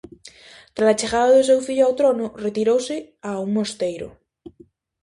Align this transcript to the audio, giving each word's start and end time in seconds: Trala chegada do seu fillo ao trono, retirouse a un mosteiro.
Trala 0.75 0.95
chegada 0.99 1.35
do 1.35 1.47
seu 1.49 1.59
fillo 1.67 1.83
ao 1.85 1.97
trono, 1.99 2.25
retirouse 2.47 2.95
a 3.29 3.31
un 3.45 3.49
mosteiro. 3.57 4.07